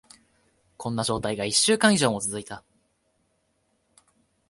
[0.77, 2.63] こんな状態が一週間以上も続いた。